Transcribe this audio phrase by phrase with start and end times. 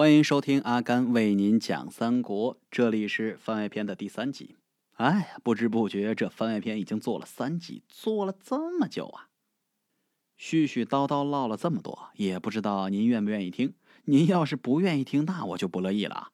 [0.00, 4.56] 欢迎收听阿甘为您讲三国，这里是番外篇的第三集。
[4.94, 9.28] 哎呀，不知不觉这番外篇已经做了三集，做了这么久啊！
[10.38, 13.74] 絮絮叨叨唠了这么多，也不知道您愿不愿意听。
[14.06, 16.28] 您要是不愿意听，那我就不乐意了。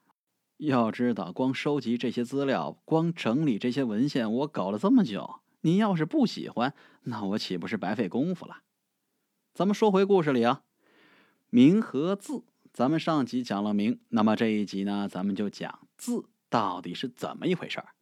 [0.58, 5.40] 要知道，光收集这些资料，光整理这些文献，我搞了这么久。
[5.62, 6.72] 您要是不喜欢，
[7.02, 8.58] 那我岂不是白费功夫了？
[9.52, 10.62] 咱们说回故事里啊，
[11.50, 12.44] 名和字。
[12.76, 17.94] 咱们上集讲了名，那么这一集呢，咱们就讲字到底是怎么一回事儿。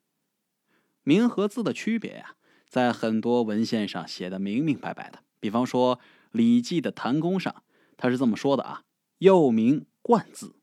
[1.04, 2.34] 名和字的区别呀，
[2.68, 5.20] 在很多文献上写的明明白白的。
[5.38, 5.98] 比方说
[6.32, 7.62] 《礼记》的谈公上，
[7.96, 8.82] 他是这么说的啊
[9.18, 10.56] ：“幼名冠字。”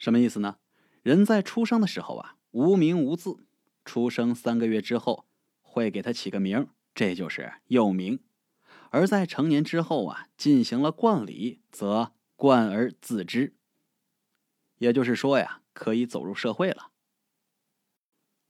[0.00, 0.56] 什么意思呢？
[1.02, 3.44] 人在出生的时候啊，无名无字，
[3.84, 5.26] 出生三个月之后
[5.60, 8.20] 会给他起个名，这就是幼名。
[8.88, 13.52] 而在成年之后啊，进行了冠礼，则冠而自知，
[14.78, 16.84] 也就是说呀，可以走入社会了。《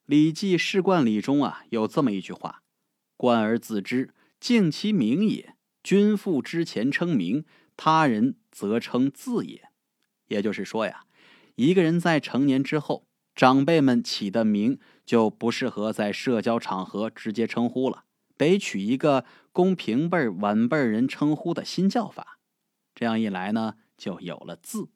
[0.07, 2.63] 礼记·世冠礼》中啊，有这么一句话
[3.19, 5.57] ：“冠而自知，敬其名也。
[5.83, 7.45] 君父之前称名，
[7.77, 9.69] 他人则称字也。”
[10.29, 11.05] 也就是说呀，
[11.57, 18.05] 一个人在成年之后，长辈们起的名就不适合在社交场合直接称呼了，
[18.37, 22.37] 得取一个供平辈晚辈人称呼的新叫法。
[22.95, 24.91] 这样一来呢，就有了字。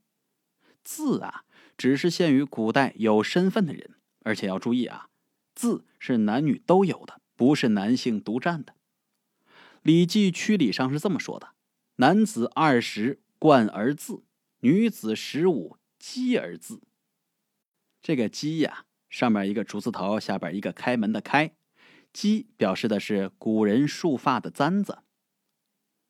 [0.83, 1.45] 字啊，
[1.77, 5.09] 只是限于古代有身份的人，而且要注意啊，
[5.55, 8.75] 字是男女都有的，不是男性独占的。
[9.83, 11.55] 《礼记·曲礼》上是这么说的
[11.97, 14.25] ：“男子二十，冠而字；
[14.61, 16.83] 女子十五，姬而字。”
[18.03, 21.55] 这个“姬”呀，上面一个竹字头，下边一个开门的“开
[22.13, 25.04] ”，“姬”表示的是古人束发的簪子。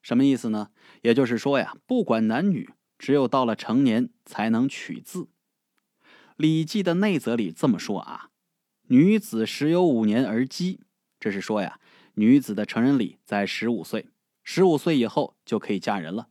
[0.04, 0.68] 什么意思呢？
[1.00, 5.22] 也就是说呀，不管男女，只有到了成年才能取字。
[6.36, 8.28] 《礼记》的内则里这么说啊
[8.88, 10.80] ：“女子十有五年而姬。”
[11.18, 11.80] 这是说呀，
[12.16, 14.10] 女子的成人礼在十五岁，
[14.42, 16.28] 十五岁以后就可以嫁人了。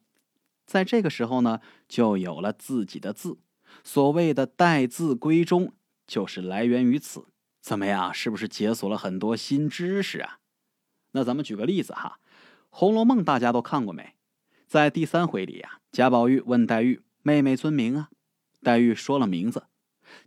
[0.68, 3.40] 在这个时候呢，就有了自己的字。
[3.84, 5.74] 所谓的“待字闺中”，
[6.06, 7.26] 就是来源于此。
[7.60, 8.14] 怎么样？
[8.14, 10.38] 是不是解锁了很多新知识啊？
[11.14, 12.20] 那咱们举个例子哈。
[12.76, 14.16] 《红楼梦》大家都看过没？
[14.66, 18.10] 在第三回里呀，贾宝玉问黛玉：“妹妹尊名啊？”
[18.64, 19.68] 黛玉说了名字，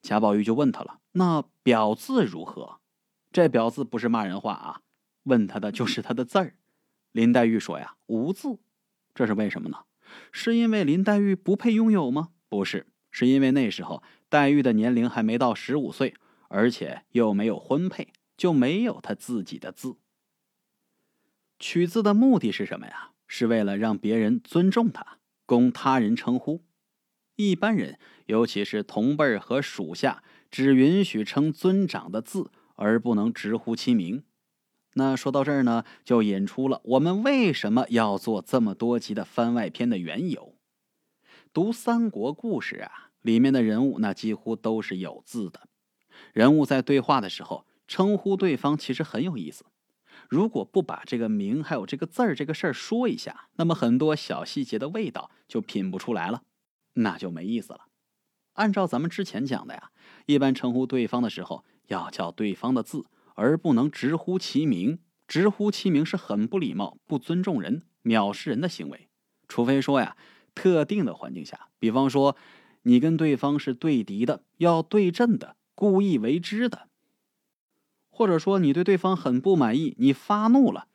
[0.00, 2.78] 贾宝玉就问他了：“那表字如何？”
[3.32, 4.82] 这表字不是骂人话啊，
[5.24, 6.54] 问他的就是他的字儿。
[7.10, 8.60] 林黛玉说：“呀，无字。”
[9.12, 9.78] 这是为什么呢？
[10.30, 12.28] 是因为林黛玉不配拥有吗？
[12.48, 16.14] 不是，是因为那时候黛玉的年龄还没到十五岁，
[16.46, 19.96] 而且又没有婚配，就没有她自己的字。
[21.58, 23.12] 取字的目的是什么呀？
[23.26, 26.64] 是为了让别人尊重他，供他人称呼。
[27.34, 34.22] 一般人，尤其是同辈和属下，只允许称尊长的字，而不能直呼其名。
[34.94, 40.56] 那说到这儿呢，就引出了我们为什么要做这么多集的番外篇的缘由。
[41.52, 45.68] 读三国故事啊，里面的人物那几乎都是有字的。
[46.32, 49.66] 人物在对话的时候称呼对方，其实很有意思。
[50.28, 56.42] 如果不把这个名还有这个字儿这个事儿说一下，那么很多小细节的味道就品不出来了，
[56.94, 57.86] 那就没意思了。
[58.54, 59.90] 按照咱们之前讲的呀，
[60.26, 63.04] 一般称呼对方的时候要叫对方的字，
[63.34, 64.98] 而不能直呼其名。
[65.28, 69.08] 直呼其名是很不礼貌、不尊重人、藐视人的行为。
[69.48, 70.16] 除非说呀，
[70.54, 72.36] 特定的环境下，比方说
[72.82, 76.88] 你跟对方是对敌的、要对阵的、故意为之的。
[78.16, 80.86] 或者说你对对方很不满意，你发怒了，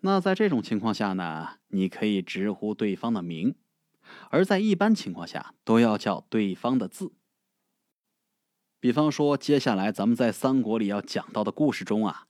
[0.00, 3.54] 那在这种情况下呢，你可以直呼对方的名，
[4.28, 7.12] 而在一般情况下都要叫对方的字。
[8.78, 12.26] 比方说，接下来咱们在三国里要讲到的故事中啊，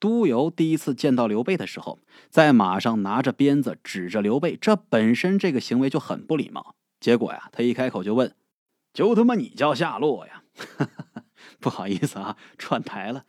[0.00, 1.98] 督邮第一次见到刘备的时候，
[2.30, 6.76] 在马上拿着鞭子指着刘备，这本身这个行为就很不礼貌。
[6.98, 8.34] 结果呀，他一开口就问
[8.94, 10.44] ：“就他妈你叫夏洛呀？”
[11.60, 13.26] 不好意思啊，串台了。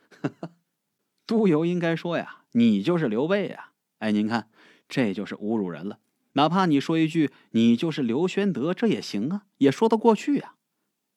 [1.26, 3.72] 督邮应该说呀，你就是刘备呀！
[3.98, 4.50] 哎，您看，
[4.88, 6.00] 这就是侮辱人了。
[6.32, 10.56] 哪怕你说一句你就是刘玄德，这也行啊，也说得过去呀。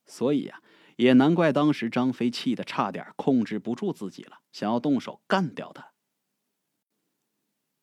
[0.05, 0.61] 所以呀，
[0.95, 5.91] 也难怪当时张飞气得差点控制不住自己了，想要动手干掉他。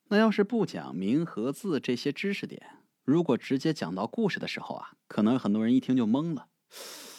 [0.09, 6.49] 那要是不讲名和字这些知识点，如果直接讲到故事的时候啊，可能很多人一听就懵了。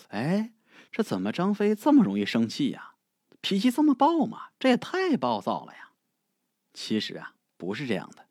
[0.08, 0.54] 哎，
[0.92, 2.95] 这怎么张飞这么容易生气呀？
[3.46, 4.50] 脾气这么暴吗？
[4.58, 5.92] 这也太暴躁了呀！
[6.74, 8.26] 其实啊，不是这样的。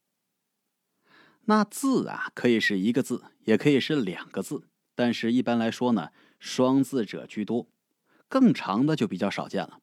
[1.43, 4.67] 那字啊，可以是一个字，也可以是两个字，
[4.97, 7.69] 但是一般来说呢，双字者居多，
[8.29, 9.79] 更长的就比较少见了。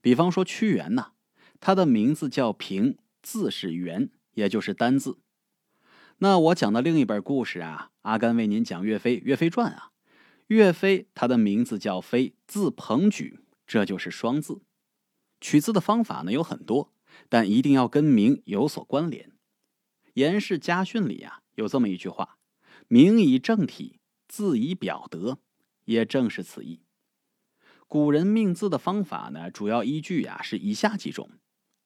[0.00, 1.12] 比方说屈原呐，
[1.60, 5.18] 他的名字叫平，字是元，也就是单字。
[6.20, 9.90] 那我讲的另一本故事啊，阿甘为您讲岳飞《岳飞传》啊，
[10.46, 14.62] 岳飞他的名字叫飞，字鹏举，这就是双字。
[15.40, 16.92] 取字的方法呢有很多，
[17.28, 19.28] 但一定要跟名有所关联。
[20.14, 22.38] 《颜氏家训》里啊有这么一句话
[22.88, 25.38] ：“名以正体，字以表德。”
[25.84, 26.82] 也正是此意。
[27.86, 31.30] 古人命字的方法呢，主要依据啊是以下几种。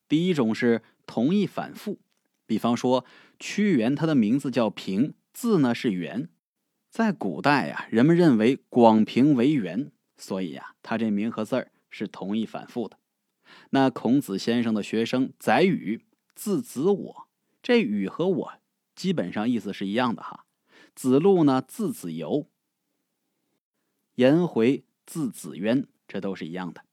[0.08, 2.00] 第一种是同义反复，
[2.44, 3.04] 比方说
[3.38, 6.28] 屈原，他的名字叫平，字呢是元。
[6.90, 9.92] 在古代呀，人们认为广平为元，
[10.22, 12.96] 所以呀，他这名和字儿是同义反复的。
[13.70, 16.00] 那孔子先生的学生宰予，
[16.36, 17.28] 字子我，
[17.60, 18.52] 这予和我
[18.94, 20.46] 基本上意思是一样的哈。
[20.94, 22.46] 子路呢，字子由。
[24.14, 26.84] 颜回字子渊，这都是一样的。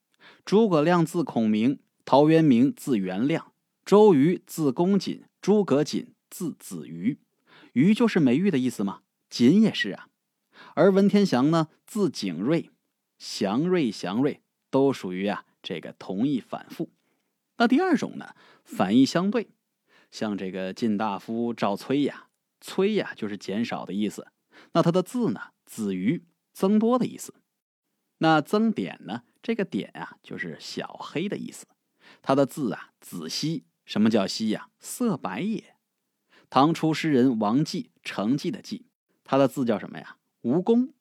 [0.44, 3.54] 诸葛亮字孔明，陶渊明字元亮，
[3.86, 7.20] 周瑜字公瑾，诸葛瑾字子瑜。
[7.74, 10.08] 瑜就是美玉的意思嘛，瑾也是啊。
[10.74, 12.72] 而文天祥呢，字景睿，
[13.20, 16.90] 祥瑞、祥瑞都属于啊这个同义反复。
[17.58, 18.34] 那第二种呢，
[18.64, 19.50] 反义相对，
[20.10, 22.30] 像这个晋大夫赵崔呀，
[22.60, 24.30] 崔呀就是减少的意思。
[24.72, 26.26] 那他的字呢，子瑜。
[26.52, 27.36] 增多的意思，
[28.18, 29.24] 那增点呢？
[29.42, 31.68] 这个点啊，就是小黑的意思。
[32.22, 33.64] 他的字啊，子熙。
[33.86, 34.68] 什么叫熙呀？
[34.78, 35.78] 色白也。
[36.50, 38.88] 唐初诗人王绩，成绩的绩，
[39.24, 40.18] 他的字叫什么呀？
[40.42, 40.94] 吴公。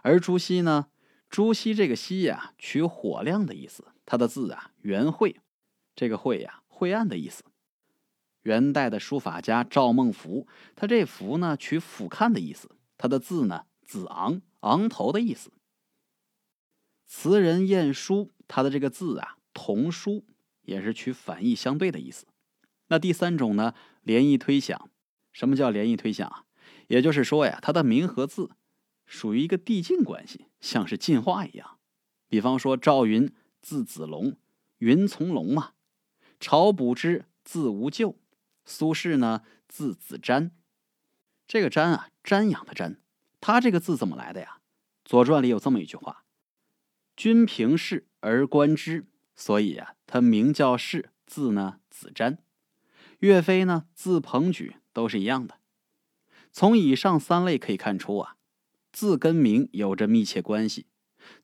[0.00, 0.86] 而朱熹呢？
[1.28, 3.84] 朱熹这个熹呀，取火亮的意思。
[4.06, 5.36] 他的字啊，元晦。
[5.94, 7.44] 这个晦呀，晦暗的意思。
[8.42, 12.70] 元代的书法家赵孟頫，他这頫呢，取俯瞰的意思。
[12.96, 14.40] 他的字呢，子昂。
[14.60, 15.52] 昂头的意思。
[17.06, 20.24] 词人晏殊，他的这个字啊，同书，
[20.62, 22.26] 也是取反义相对的意思。
[22.88, 24.90] 那第三种呢，联义推想。
[25.32, 26.44] 什么叫联义推想啊？
[26.88, 28.50] 也就是说呀，他的名和字
[29.08, 31.78] 属于一个递进关系，像是进化一样。
[32.28, 33.32] 比方说赵云
[33.62, 34.36] 字子龙，
[34.78, 35.72] 云从龙嘛；
[36.38, 38.16] 晁补之字无咎，
[38.64, 40.50] 苏轼呢字子瞻。
[41.46, 42.98] 这个瞻啊，瞻仰的瞻。
[43.40, 44.58] 他这个字怎么来的呀？
[45.08, 46.24] 《左传》里有这么一句话
[47.16, 52.38] ：“君平视而观之。”所以啊，他名叫视，字呢子瞻。
[53.20, 55.60] 岳飞呢字鹏举，都是一样的。
[56.52, 58.36] 从以上三类可以看出啊，
[58.92, 60.86] 字跟名有着密切关系。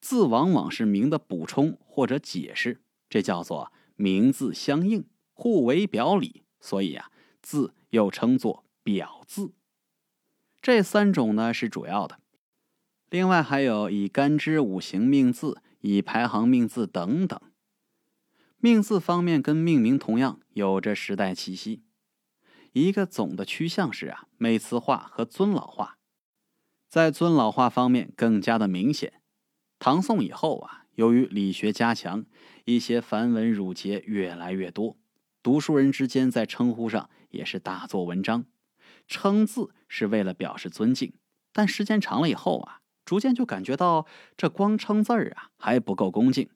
[0.00, 6.43] 字往往是名的补充或者解释，这叫做名字相应，互为表里。
[6.61, 7.11] 所以啊，
[7.43, 9.52] 字又称作表字。
[10.62, 12.19] 这三种呢是主要的，
[13.11, 17.38] 另外还有以干支五行命字、以排行命字等等。
[18.56, 21.82] 命字方面跟命名同样有着时代气息。
[22.73, 25.94] 一个总的趋向是啊，美词化和尊老化，
[26.94, 29.14] 在尊老化方面更加的明显。
[29.81, 32.25] 唐宋以后啊，由于理学加强，
[32.67, 34.96] 一些繁文缛节越来越多，
[35.43, 38.44] 读书人之间在称呼上也是大做文章。
[39.08, 41.14] 称字是为了表示尊敬，
[41.52, 44.06] 但时间长了以后啊，逐渐就感觉到
[44.37, 46.48] 这光称字儿啊还不够恭敬，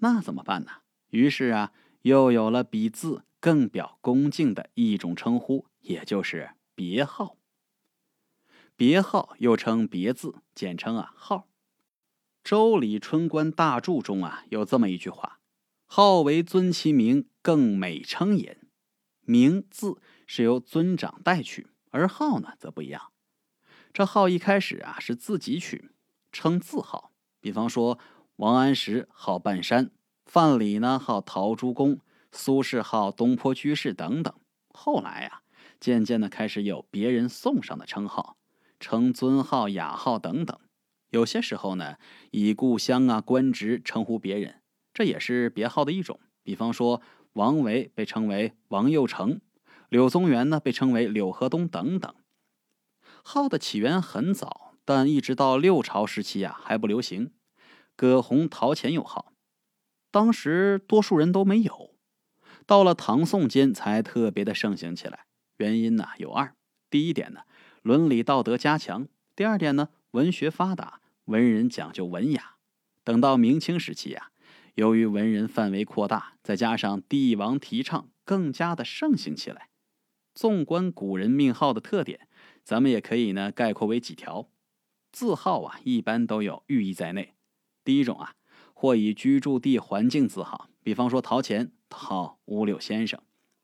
[0.00, 0.70] 那怎么办呢？
[1.08, 7.38] 于是啊，又有了比字更表恭敬的一种称呼，也就是别号。
[8.76, 11.36] 别号又称别字，简称啊号。
[12.42, 15.40] 《周礼春官大著》中啊有这么一句话
[15.86, 18.58] ：“号为尊其名，更美称也。”
[19.24, 21.68] 名字是由尊长代取。
[21.90, 23.12] 而号呢，则不一样。
[23.92, 25.90] 这号一开始啊是自己取，
[26.32, 27.12] 称字号。
[27.38, 27.98] 比方说，
[28.36, 29.90] 王安石号半山，
[30.24, 32.00] 范蠡呢号陶朱公，
[32.32, 34.34] 苏轼号东坡居士等等。
[34.70, 35.42] 后来呀，
[35.78, 38.38] 渐渐的开始有别人送上的称号，
[38.82, 40.58] 称尊号、雅号等等。
[41.10, 41.96] 有些时候呢，
[42.32, 44.60] 以故乡啊、官职称呼别人，
[44.92, 46.18] 这也是别号的一种。
[46.42, 47.00] 比方说，
[47.34, 49.40] 王维被称为王右丞。
[49.88, 52.12] 柳宗元呢，被称为柳河东等等。
[53.22, 57.30] 号的起源很早，但一直到六朝时期啊，还不流行。
[57.94, 59.32] 葛洪、陶潜有号，
[60.10, 61.94] 当时多数人都没有。
[62.66, 65.26] 到了唐宋间，才特别的盛行起来。
[65.58, 66.54] 原因呢有二：
[66.88, 67.42] 第一点呢，
[67.82, 72.54] 伦理道德加强；第二点呢，文学发达，文人讲究文雅。
[73.02, 74.30] 等到明清时期啊，
[74.76, 79.70] 由于文人范围扩大，再加上帝王提倡，更加的盛行起来。
[80.32, 82.28] 纵观古人命号的特点，
[82.62, 84.48] 咱们也可以呢概括为几条：
[85.10, 87.34] 字号啊，一般都有寓意在内。
[87.82, 88.34] 第一种啊，
[88.72, 93.20] 或以居住地环境字号，比方说陶潜号五柳先生，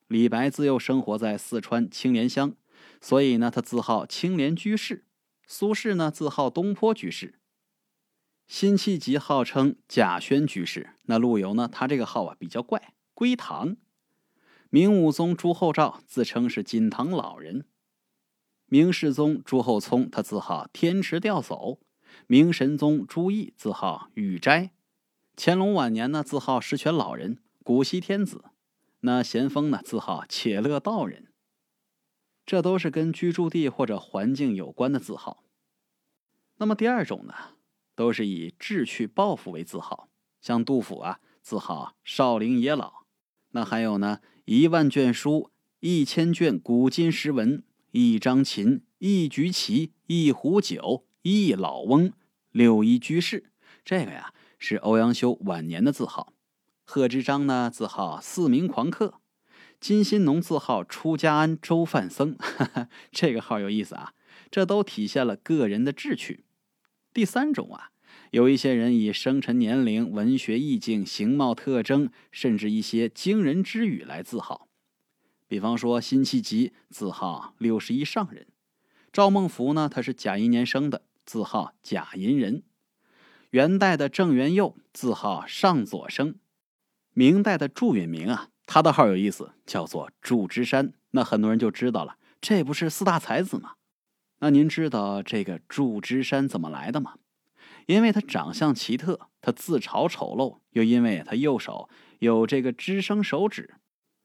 [0.09, 2.57] 李白自幼生活在四川青莲乡，
[3.01, 5.05] 所以呢，他字号青莲居士。
[5.47, 7.39] 苏轼呢，字号东坡居士。
[8.47, 10.95] 辛弃疾号称贾轩居士。
[11.03, 13.77] 那陆游呢，他这个号啊比较怪，归唐。
[14.71, 17.67] 明武宗朱厚照自称是锦堂老人。
[18.67, 21.79] 明世宗朱厚熜，他字号天池吊叟；
[22.27, 24.71] 明神宗朱翊，自号雨斋；
[25.37, 28.41] 乾隆晚年呢，字号十全老人、古稀天子；
[29.01, 31.29] 那咸丰呢，字号且乐道人。
[32.49, 35.45] 这都是跟居住地或者环境有关的字号。
[36.57, 37.35] 那么第二种呢，
[37.95, 40.09] 都是以志趣抱负为字号，
[40.41, 43.05] 像杜甫啊，字号少陵野老；
[43.51, 45.51] 那还有呢，一万卷书，
[45.81, 47.63] 一千卷古今诗文。
[47.91, 52.15] 一张琴，一局棋，一壶酒，一老翁，
[52.51, 53.51] 六一居士。
[53.85, 56.33] 这个呀是欧阳修晚年的字号。
[56.85, 59.21] 贺知章呢，字号四明狂客。
[59.81, 62.37] 金心农字号出家安周范僧。
[63.13, 64.13] 这个号有意思啊，
[64.51, 66.45] 这都体现了个人的志趣。
[67.13, 67.91] 第三种啊，
[68.33, 74.69] 有一些人以生辰年龄、文学意境、形貌特征，甚至一些惊人之语来自号。
[75.47, 78.45] 比方说，辛弃疾字号六十一上人；
[79.13, 82.63] 赵孟頫呢，他是甲寅年生的，字号甲寅人；
[83.51, 86.35] 元代的郑元佑字号上左生；
[87.15, 90.93] 明代的祝允明啊，他的号有意思，叫做祝枝山。
[91.13, 93.77] 那很多人就知道了，这不是四大才子吗？
[94.41, 97.15] 那您知道这个祝枝山怎么来的吗？
[97.87, 103.77] 因为他长相奇特，他自嘲丑陋，又因为他右手有这个支生手指。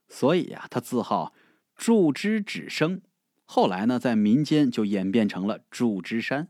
[0.10, 1.34] 所以呀，他自号
[1.74, 3.02] 祝枝指生，
[3.46, 6.50] 后来呢，在民间就演变成了祝枝山。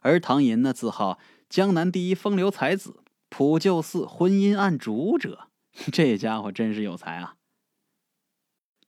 [0.00, 5.48] 而唐寅呢，自号江南第一风流才子、普救寺婚姻案主者，
[5.92, 7.36] 这家伙真是有才啊！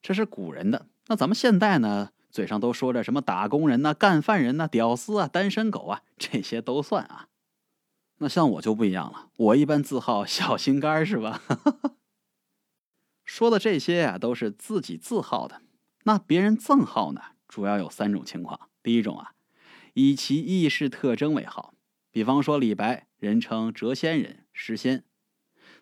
[0.02, 7.28] 这是古人的，那咱们现代呢，嘴上都说着什么打工人呐、干饭人呐、屌丝啊、单身狗啊，这些都算啊。
[8.18, 11.42] 那像我就不一样了，我一般字号小心肝是吧？
[13.24, 15.62] 说的这些呀，都是自己字号的。
[16.04, 18.68] 那别人赠号呢，主要有三种情况。
[18.82, 19.32] 第一种啊，
[19.94, 21.72] 以其意识特征为号，
[22.10, 25.04] 比方说李白，人称谪仙人、诗仙。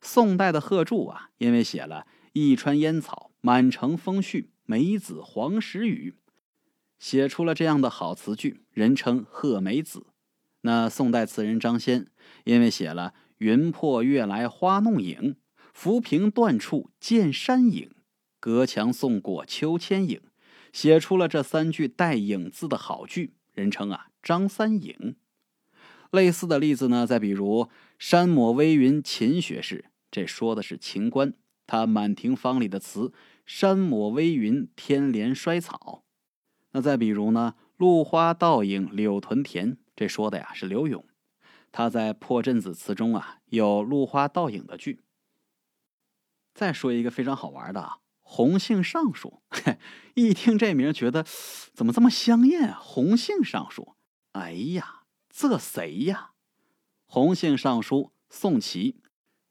[0.03, 6.17] 宋代的贺铸啊，因为写了“一川烟草，满城风絮，梅子黄时雨”，
[6.99, 10.07] 写出了这样的好词句，人称贺梅子。
[10.63, 12.09] 那宋代词人张先，
[12.45, 15.37] 因为写了“云破月来花弄影”。
[15.73, 17.93] 浮萍断处见山影，
[18.39, 20.21] 隔墙送过秋千影，
[20.71, 25.17] 写出了这三句带“影”字的好句，人称啊张三影。
[26.11, 31.35] 类似的例子呢，再比如“山抹微云秦学士”，这说的是秦观，
[31.67, 33.13] 他《满庭芳》里的词
[33.45, 36.05] “山抹微云，天连衰草”。
[36.73, 41.05] 那再比如呢，“露花倒影柳屯田”，这说的呀是柳永，
[41.73, 45.01] 他在《破阵子》词中啊有“露花倒影”的句。
[46.55, 49.43] 再说一个非常好玩的啊，红杏尚书，
[50.15, 51.25] 一听这名觉得
[51.73, 52.79] 怎么这么香艳啊？
[52.79, 53.95] 红杏尚书，
[54.33, 56.33] 哎呀，这谁呀？
[57.07, 59.02] 红杏尚书宋祁，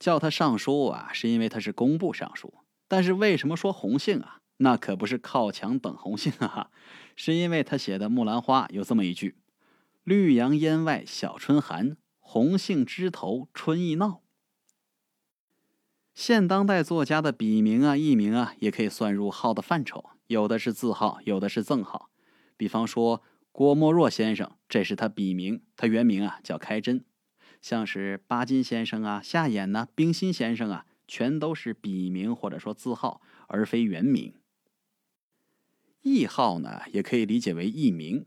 [0.01, 2.51] 叫他尚书啊，是因为他是工部尚书。
[2.87, 4.41] 但是为什么说红杏啊？
[4.57, 6.71] 那可不是靠墙等红杏啊，
[7.15, 9.37] 是因为他写的《木兰花》有这么一句
[10.03, 14.23] ：“绿杨烟外小春寒，红杏枝头春意闹。”
[16.15, 20.09] 现当代作家的笔名啊、艺名啊，也可以算入号的范畴。
[20.25, 22.09] 有的是字号，有的是赠号。
[22.57, 27.05] 比方说郭沫若先生，这是他笔名，他原名啊叫开珍。
[27.61, 34.33] 像是巴金先生啊、夏衍呐、冰心先生啊，全都是笔名或者说字号，而非原名。
[36.01, 38.25] 艺号呢，也可以理解为艺名，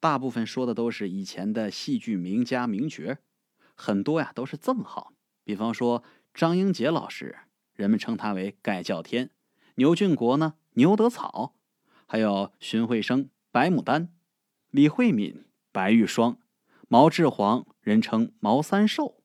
[0.00, 3.18] 大部分说的都是以前的戏剧名家名角，
[3.74, 5.12] 很多呀都是赠号。
[5.44, 6.02] 比方说。
[6.34, 7.36] 张英杰老师，
[7.74, 9.30] 人们称他为盖叫天；
[9.74, 11.56] 牛俊国呢，牛得草；
[12.06, 14.10] 还有荀慧生，白牡丹；
[14.70, 16.36] 李慧敏，白玉霜；
[16.86, 19.22] 毛志煌，人称毛三寿。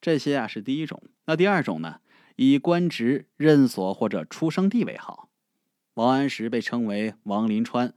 [0.00, 1.02] 这些啊是第一种。
[1.26, 2.00] 那第二种呢，
[2.36, 5.28] 以官职、任所或者出生地为号。
[5.92, 7.92] 王安石被称为王林川，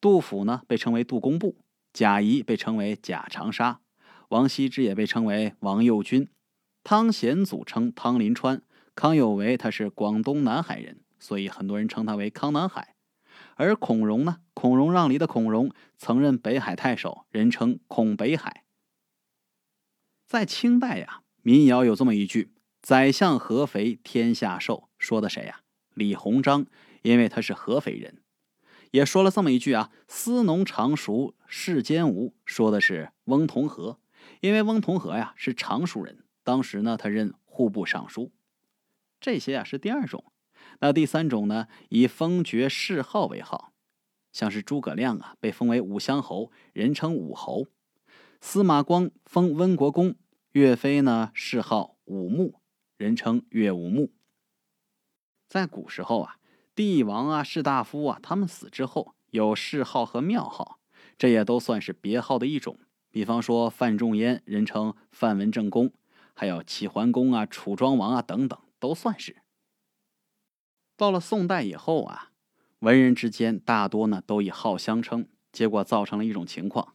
[0.00, 1.58] 杜甫呢被称为杜工部，
[1.92, 3.78] 贾谊被称为贾长沙，
[4.30, 6.28] 王羲之也被称为王右军。
[6.82, 8.60] 汤显祖称汤林川，
[8.96, 12.95] 康有为他是广东南海人，所以很多人称他为康南海。
[13.56, 18.64] 而孔融呢，孔融让梨的孔融曾任北海太守，人称孔北海。
[20.26, 25.62] 在清代呀，民谣有这么一句：“宰相合肥天下瘦”，说的谁呀？
[25.94, 26.66] 李鸿章，
[27.02, 28.22] 因为他是合肥人。
[28.90, 33.96] 也说了这么一句啊：“司农常熟世间无”，说的是翁同龢，
[34.40, 36.24] 因为翁同龢呀是常熟人。
[36.44, 38.32] 当时呢，他任户部尚书。
[39.18, 40.24] 这些啊是第二种。
[40.80, 43.72] 那第三种呢，以封爵谥号为号，
[44.32, 47.64] 像是诸葛亮啊，被封为武乡侯，人称武侯；
[48.40, 50.14] 司马光封温国公，
[50.52, 52.60] 岳飞呢谥号武穆，
[52.98, 54.12] 人称岳武穆。
[55.48, 56.36] 在古时候啊，
[56.74, 60.80] 帝王啊、士大夫啊，他们死之后有谥号和庙号，
[61.16, 62.78] 这也都算是别号的一种。
[63.10, 65.90] 比方说范仲淹，人称范文正公，
[66.34, 69.36] 还有齐桓公啊、楚庄王啊等等，都算是。
[70.96, 72.32] 到了宋代以后啊，
[72.78, 76.94] 文人之间大多呢都以号相称，结果造成了一种情况，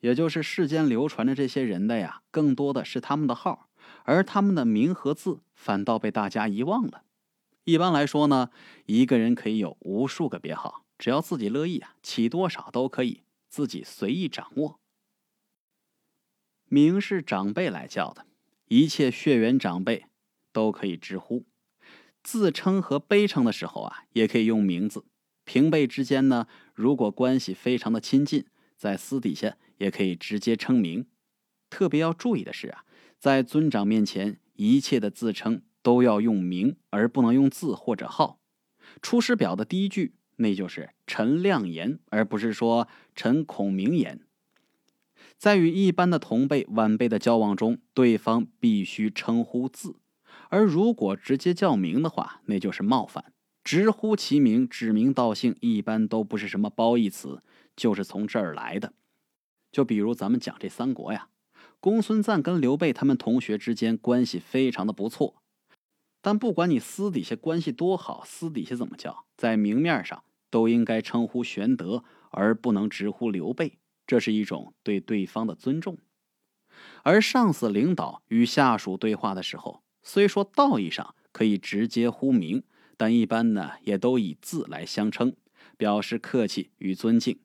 [0.00, 3.68] 也就是世间流传的这些人的呀，更多的是他们的号，
[4.04, 7.04] 而他们的名和字反倒被大家遗忘了。
[7.64, 8.50] 一般来说呢，
[8.86, 14.80] 一个人可以有无数个别号，只要自己乐意啊，起多少都可以，自己随意掌握。
[16.68, 18.26] 名是长辈来叫的，
[18.68, 20.06] 一切血缘长辈
[20.52, 21.44] 都可以直呼。
[22.24, 25.04] 自称和卑称的时候啊，也可以用名字。
[25.44, 31.06] 平辈之间呢，如果关系非常的亲近，在私底下也可以直接称名。
[31.68, 32.84] 特别要注意的是啊，
[33.18, 38.40] 在尊长面前，一切的自称都要用名，而不能用字或者号。
[39.02, 44.20] 出师表的第一句，那就是陈亮言，而不是说陈孔明言。
[45.36, 49.96] 在与一般的同辈、晚辈的交往中，对方必须称呼字。
[50.54, 53.24] 而如果直接叫名的话，那就是冒犯；
[53.64, 57.42] 直呼其名、指名道姓，一般都不是什么褒义词，
[57.74, 58.92] 就是从这儿来的。
[59.72, 61.26] 就比如咱们讲这三国呀，
[61.80, 65.42] 公孙瓒跟刘备他们同学之间关系非常的不错，
[66.22, 75.98] 但不管你私底下关系多好，私底下怎么叫，在明面上都应该称呼玄德，而不能直呼刘备，这是一种对对方的尊重。
[77.02, 82.62] 而上司领导与下属对话的时候，虽说道义上可以直接呼名，
[82.96, 85.34] 但一般呢也都以字来相称，
[85.78, 87.40] 表示客气与尊敬。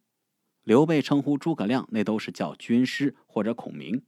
[0.63, 4.03] 刘备称呼诸葛亮，那都是叫军师或者孔明。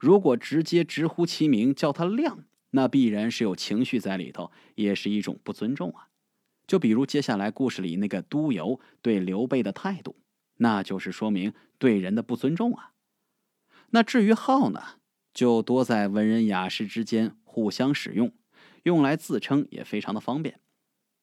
[0.00, 6.08] 如果直接直呼其名，叫他亮，那必然是有情绪在里头，也是一种不尊重啊。
[6.66, 10.16] 就比如接下来故事里那个督邮对刘备的态度，
[10.58, 12.92] 那就是说明对人的不尊重啊。
[13.90, 14.82] 那至于号呢，
[15.34, 17.36] 就多在文人雅士之间。
[17.56, 18.34] 互相使用，
[18.82, 20.60] 用来自称也非常的方便。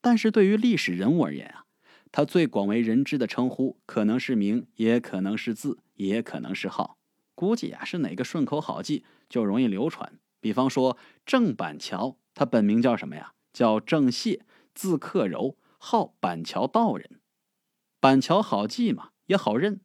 [0.02, 1.66] 但是对于历史人物而言啊，
[2.12, 6.98] 他最广为人知的称呼可能是名，也可能是字，也可能是号。
[7.36, 10.18] 估计啊是哪个顺口好记就容易流传。
[10.42, 13.34] 比方说郑板桥，他本名叫什么呀？
[13.54, 14.40] 叫郑燮，
[14.74, 17.20] 字克柔，号板桥道人。
[18.00, 19.82] 板桥好记嘛，也好认。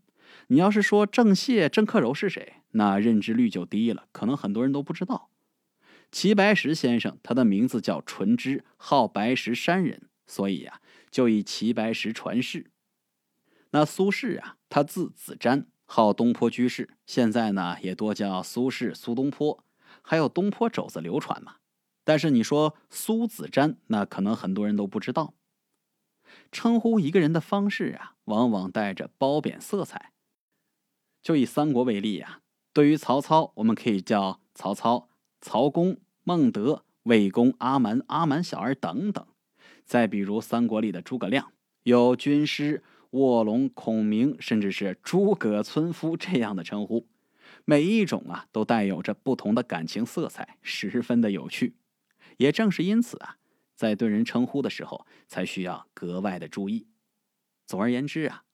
[0.46, 5.28] 你要是说郑燮、郑克柔是谁，那认知率就低了，可能很多人都不知道。
[6.10, 12.70] 齐白石先生，他的名字叫纯之，号白石山人，所以呀，就以齐白石传世。
[13.70, 19.62] 那苏轼啊，他字子瞻，号东坡居士，现在呢也多叫苏轼、苏东坡，
[20.00, 21.56] 还有东坡肘子流传嘛。
[22.04, 25.34] 但是你说苏子瞻，那可能很多人都不知道。
[26.50, 30.12] 称呼一个人的方式啊，往往带着褒贬色彩。
[31.22, 32.40] 就以三国为例呀，
[32.72, 35.10] 对于曹操，我们可以叫曹操。
[35.40, 39.26] 曹公、孟德、魏公、阿瞒、阿瞒小儿等等，
[39.84, 41.52] 再比如三国里的诸葛亮，
[41.84, 47.06] 有军师、卧龙、孔明，甚至是诸葛村夫这样的称呼，
[47.64, 51.74] 每一种啊都带有着不同的感情色彩，十分的有趣。
[52.36, 53.36] 也正是因此啊，
[53.74, 56.86] 在对人称呼的时候，才需要格外的注意。
[57.66, 58.44] 总而言之啊，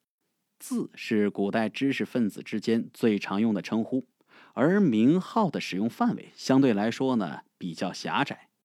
[0.58, 4.06] 字是古代知识分子之间最常用的称呼。
[4.54, 8.48] 而名号的使用范围相对来说呢比较狭窄，《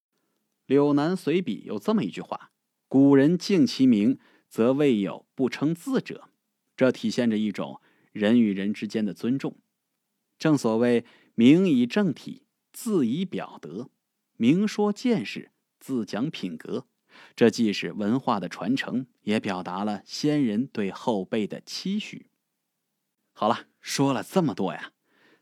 [0.66, 2.52] 柳南随笔》有这么一句话
[2.88, 6.30] ：“古人敬其名，则未有不称字者。”
[6.78, 9.58] 这体现着一种人与人之间的尊重。
[10.38, 11.04] 正所谓
[11.36, 13.90] “名以正体，字以表德”，
[14.38, 16.86] 明说见识，字讲品格。
[17.36, 22.28] 这既是文化的传承，也表达了先人对后辈的期许。
[23.34, 24.94] 好了，说了这么多呀。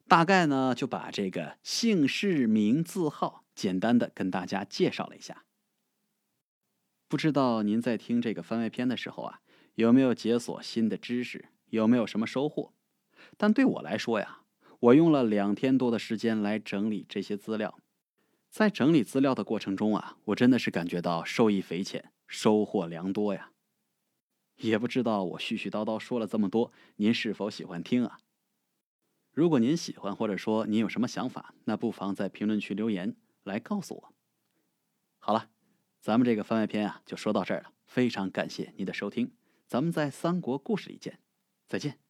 [0.07, 5.43] 大概呢，就把这个姓氏名字号简单的跟大家介绍了一下。
[7.09, 9.41] 不知道您在听这个番外篇的时候啊，
[9.75, 12.73] 有没有解锁新的知识，有没有什么收获。
[13.35, 14.43] 但对我来说呀，
[14.79, 17.77] 我用了两天多的时间来整理这些资料，
[18.49, 23.51] 在整理资料的过程中啊，我真的是感觉到受益匪浅，收获良多呀。
[24.57, 28.19] 也不知道我絮絮叨叨说了这么多，您是否喜欢听啊？
[29.37, 34.13] 如果您喜欢，或者说您有什么想法，那不妨在评论区留言来告诉我。
[35.19, 35.51] 好了，
[36.01, 37.71] 咱们这个番外篇啊，就说到这儿了。
[37.85, 39.31] 非常感谢您的收听，
[39.67, 41.19] 咱们在三国故事里见，
[41.67, 42.06] 再见。